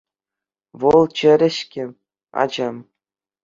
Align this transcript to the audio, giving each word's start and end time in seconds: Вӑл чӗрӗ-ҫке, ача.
Вӑл 0.83 1.03
чӗрӗ-ҫке, 1.21 1.83
ача. 2.47 2.69